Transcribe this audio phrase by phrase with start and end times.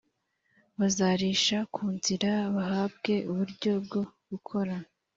[0.79, 4.75] Bazarisha ku nzira bahabwe uburyo bwo gukora